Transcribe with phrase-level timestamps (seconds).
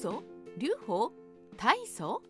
[0.00, 0.22] 祖
[0.56, 1.10] 劉邦
[1.56, 2.22] 大祖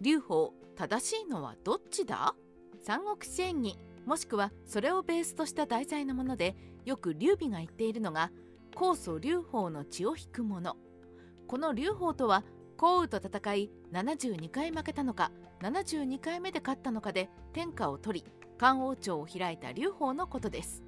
[0.00, 2.34] 劉邦正しいのはどっちだ？
[2.80, 3.76] 三国志演義。
[4.06, 6.56] もしくはそれをベースとした題材のもので
[6.86, 8.30] よく劉備が言っているのが
[8.74, 10.78] 高祖劉邦の血を引くもの。
[11.46, 12.44] この劉邦とは
[12.78, 18.26] 項羽と戦い72回負けたのか72回目で勝ったのかで天下を取り
[18.56, 20.82] 漢王朝を開いた劉邦のことです。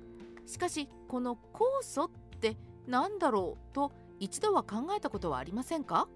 [0.46, 2.56] しかしこの高祖って
[2.86, 6.08] 何だろうと一度は考えたことはありませんか？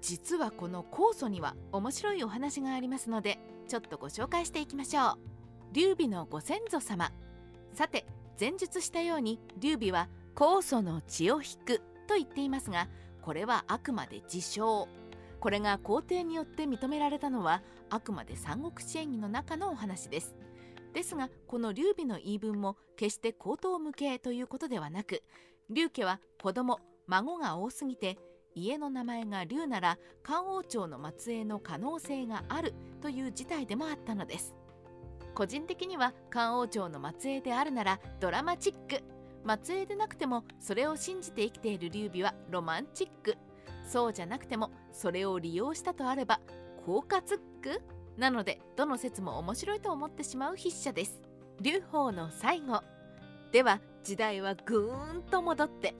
[0.00, 5.18] 実はこの酵素には面白いお話がありますのでちょっとご紹介していきましょう。
[5.72, 7.12] 劉備のご先祖様。
[7.74, 8.06] さて
[8.40, 11.78] 前述したように劉備は酵素の血を引く
[12.08, 12.88] と言っていますが
[13.22, 14.88] これはあくまで自称。
[15.38, 20.34] これが皇帝によって認められたのはあくまで三国志演義の中のお話です。
[20.92, 25.22] ですがこの劉備の言い分も決して口頭無形ということではなく
[25.68, 28.18] 劉家は子供孫が多すぎて
[28.54, 34.54] 家の名前が劉なら漢王朝の末裔の可能性があるという事態でもあったのです。
[35.34, 39.02] 個人的には漢王朝の末裔であるならドラマチック。
[39.64, 43.36] 末裔でなくてもそれを信じて生きている劉備はロマンチック。
[43.88, 46.40] そうじゃなくてもそれを利用したとあれば
[46.86, 47.82] 効果ツック
[48.18, 51.20] なのでどの説も面白いと思ってしまう筆者です。
[51.60, 52.82] 劉邦の最後。
[53.50, 55.96] では時代はぐーんと戻って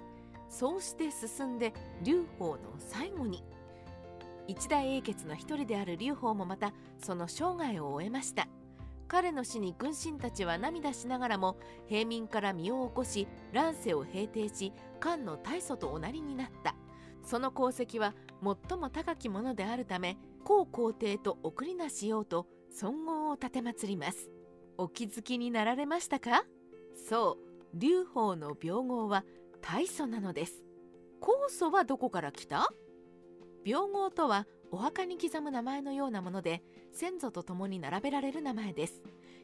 [0.50, 3.42] そうして進んで劉邦の最後に。
[4.46, 8.48] 一大英傑の一人である劉邦もまたその生涯を終えました。
[9.06, 16.74] 彼の死に軍神たちは涙しながらも平民から身を起こし乱世を平定し漢の大祖とおなりになった。
[17.24, 18.14] その功績は
[18.68, 24.30] 最も高きものであるため皇皇帝と送りなしようと尊号を奉ります。
[24.78, 26.44] お気づきになられましたか？
[27.08, 27.38] そ
[27.72, 29.24] う劉邦の病号は
[29.62, 30.64] 大祖なのです。
[31.20, 32.68] 酵素はどこから来た？
[33.64, 36.62] 病号とはお墓に刻む名前のようなもので
[36.92, 39.02] 先祖と共に並べられる名前です。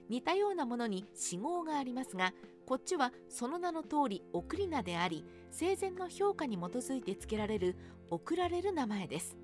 [0.08, 2.32] 似たようなものに死号がありますが
[2.64, 7.76] こっちはその名の通り送り名であり生前の評価に基づいて付けられる
[8.10, 9.36] 送られる名前です。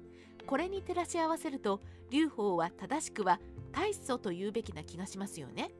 [0.47, 1.81] これに照らし合わせると
[2.11, 3.41] 劉邦は正しくは
[3.73, 5.71] 大祖と言うべきな気がしますよね。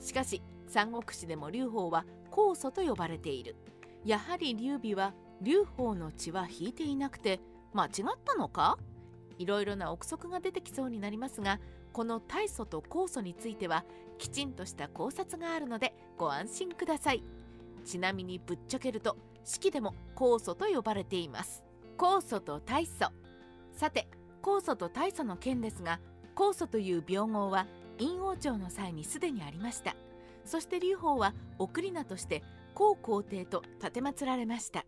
[0.00, 3.56] しかし三国志でも劉邦は高祖と呼ばれている。
[4.06, 7.40] やはり劉備は劉邦の血は引いていなくて
[7.74, 7.90] 間違っ
[8.24, 8.78] たのか？
[9.36, 11.58] いろいろな憶測が出てきそうになりますが
[11.92, 13.84] この大祖と酵素については
[14.16, 17.24] きちんとした考察があるのでご安心ください。
[17.84, 21.64] ちなみにぶっちゃけると式でも酵素と呼ばれています。
[21.98, 23.10] 酵素と大祖。
[23.72, 24.08] さて
[24.40, 25.98] 酵素と大祖の件ですが
[26.36, 27.66] 酵素という病号は
[27.98, 29.96] 陰王朝の際にすでにありました。
[30.44, 32.44] そして劉邦は送り名として
[32.76, 34.84] 皇皇帝と奉られました。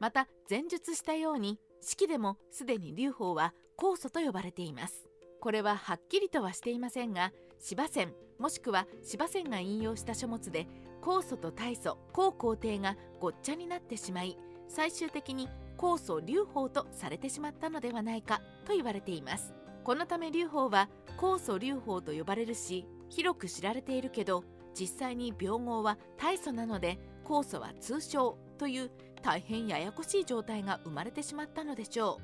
[0.00, 5.06] また前述したように式でもすでに劉邦は酵素と呼ばれています。
[5.40, 8.08] これははっきりとはしていませんが司馬遷
[8.40, 10.66] もしくは司馬遷が引用した書物で
[11.00, 14.36] 酵素と大祖皇皇帝がごっちゃになってしまい
[14.68, 15.48] 最終的に
[15.78, 19.54] 酵素劉邦とされてしまったのではないかと言われています。
[19.84, 26.98] このため劉邦は酵素劉邦と呼ばれるし広く知られているけど実際に病号は大祖なので
[27.30, 28.90] 酵素は通称という
[29.22, 32.18] 大変ややこしい状態が生まれてしまったのでしょ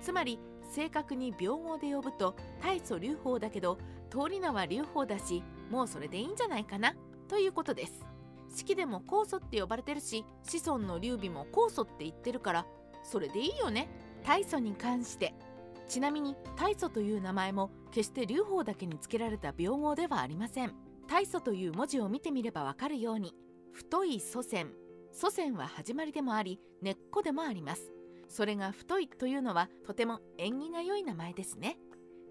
[0.00, 0.38] うつまり
[0.70, 3.78] 正確に病号で呼ぶと大祖劉邦だけど
[4.10, 6.94] 通り名は劉邦だしもうそれでいいんじゃないかな？
[7.28, 8.04] ということです。
[8.54, 12.66] 式でも酵素って呼ばれてるし子孫の劉備も酵素って言ってるから
[13.02, 13.88] それでいいよね？
[14.26, 15.32] 大祖に関して。
[15.88, 20.74] ちなみに大祖という名前も決して劉邦だけに付けられた病号ではありません。
[21.08, 23.34] 大祖という文字を見てみればわかるように
[23.72, 24.70] 太い祖先。
[25.12, 27.90] 祖先は始まりでもあり根っこでもあります。
[28.28, 31.78] それが太いというのはとても縁起が良い名前ですね。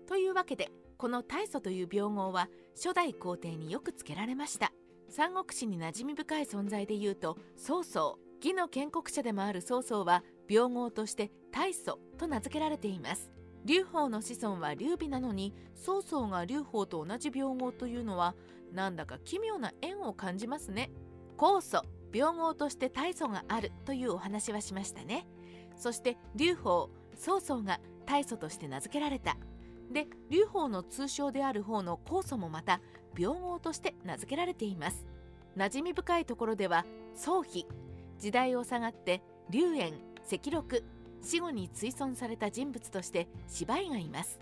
[0.08, 4.72] というわけでこの大祖という病号は初代皇帝によく付けられました。
[5.10, 13.32] 三国志に馴染み深い存在で言うと曹操義の建国者でもある曹操は病号として大祖と名付けられています。
[13.66, 18.36] 劉邦の子孫は劉備なのに曹操が劉邦と同じ病号というのは
[18.74, 20.92] なんだか奇妙な縁を感じますね。
[21.42, 21.82] 酵素
[22.14, 25.26] 病号として大祖があるというお話はしましたね。
[25.76, 29.38] そして劉邦曹操が大祖として名付けられた。
[29.92, 32.80] で劉邦の通称である方の酵素もまた
[33.18, 35.08] 病号として名付けられています。
[35.58, 36.86] 馴染み深いところでは
[37.16, 37.66] 宗妃
[38.20, 39.94] 時代を下がって龍炎
[40.32, 40.84] 赤禄
[41.24, 44.40] 死後に追尊された人物として芝居がいます。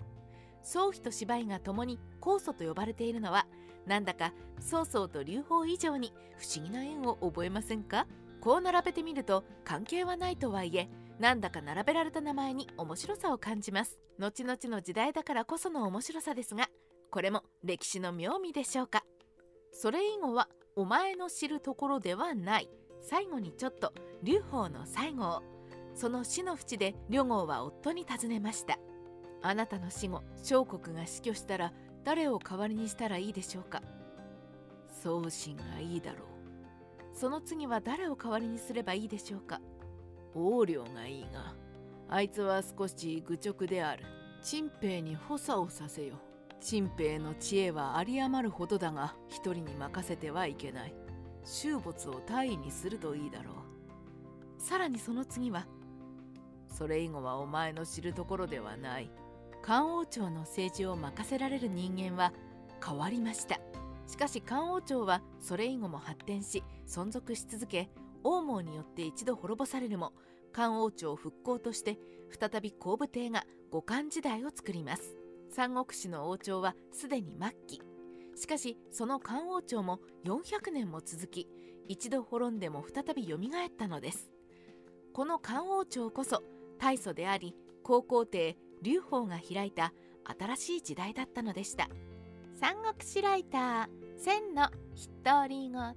[0.62, 3.46] 宗妃と芝居が共に酵素と呼ばれているのは
[3.86, 8.06] なんだか曹操と劉邦以上に不思議な縁を覚えませんか？
[8.40, 10.88] こう並べてみると関係はないとはいえ
[11.18, 13.98] なんだか並べられた名前に面白さを感じます。
[14.18, 16.68] 後々の時代だからこその面白さですが
[17.10, 19.02] これも歴史の妙味でしょうか？
[19.72, 22.68] それ以後はお前の知るところではない。
[23.02, 23.92] 最後にちょっと
[24.22, 25.42] 劉邦の最後を。
[25.94, 28.78] その死の淵で呂号は夫に尋ねました。
[29.42, 31.72] あなたの死後小国が死去したら
[32.04, 33.82] 誰を代わりにしたらいいでしょうか？
[35.02, 36.20] 宗信がいいだろう。
[37.12, 39.60] その次は誰を代わりにすればいいでしょうか？
[40.34, 41.54] 横領がいいが
[42.08, 44.04] あいつは少し愚直である。
[44.42, 46.14] 陳平に補佐をさせよ
[46.60, 50.94] 陳平の知恵は有り余るほどだが一人に任せてはいけない。
[51.44, 53.54] 終没を大位にするといいだろう。
[54.60, 55.66] さらにその次は
[56.68, 59.10] それ以後はお前の知るところではない。
[59.62, 62.32] 漢王朝の政治を任せられる人間は
[62.84, 63.60] 変わりました。
[64.06, 67.90] しかし漢王朝はそれ以後も発展し存続し続け
[68.24, 70.12] 王毛によって一度滅ぼされるも
[70.52, 71.98] 漢王朝復興として
[72.38, 75.14] 再び皇武帝が五漢時代を作ります。
[75.50, 77.82] 三国志の王朝はすでに末期。
[78.36, 81.46] しかしその漢王朝も400年も続き
[81.86, 84.30] 一度滅んでも再びよみがえったのです。
[85.12, 86.42] この漢王朝こそ
[86.78, 89.92] 大祖であり高皇帝劉邦が開いた
[90.38, 91.88] 新しい時代だったのでした。
[92.54, 93.88] 三国志ライター
[94.18, 94.68] 千の
[95.24, 95.94] 独り言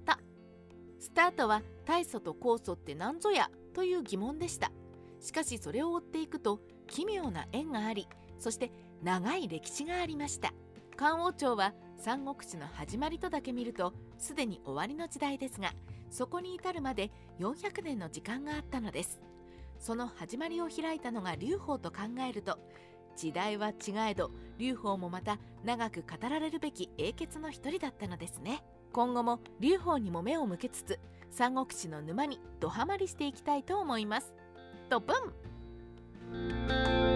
[0.98, 4.72] スタートは大祖と高祖って何ぞやという疑問でした。
[5.20, 8.08] しかしそれを追っていくと奇妙な縁があり
[8.38, 8.70] そして
[9.02, 10.52] 長い歴史がありました。
[10.96, 15.72] 漢王朝は三国志の始まりとだけ見るとすでに終わりの時代ですが
[16.10, 17.10] そこに至るまで
[17.40, 19.20] 400年の時間があったのです。
[19.84, 22.58] その始まりを開いたのが劉邦と考えると
[23.16, 28.64] 時代は違えど劉邦もまた長く語られるべき英傑の一人だったのですね。
[28.94, 30.98] 今後も劉邦にも目を向けつつ
[31.30, 34.34] 三国志の沼にドハマりしていきたいと思います。
[34.88, 37.13] とぷん